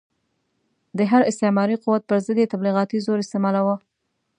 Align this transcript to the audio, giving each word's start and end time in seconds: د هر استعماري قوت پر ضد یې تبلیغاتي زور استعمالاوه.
د 0.97 0.99
هر 1.11 1.21
استعماري 1.29 1.77
قوت 1.83 2.01
پر 2.09 2.17
ضد 2.25 2.37
یې 2.41 2.51
تبلیغاتي 2.53 2.97
زور 3.05 3.17
استعمالاوه. 3.21 3.75